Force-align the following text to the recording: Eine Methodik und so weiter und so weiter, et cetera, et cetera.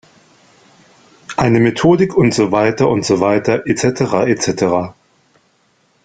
Eine 1.37 1.59
Methodik 1.59 2.15
und 2.17 2.33
so 2.33 2.51
weiter 2.51 2.89
und 2.89 3.05
so 3.05 3.19
weiter, 3.19 3.67
et 3.67 3.77
cetera, 3.77 4.25
et 4.25 4.41
cetera. 4.41 4.95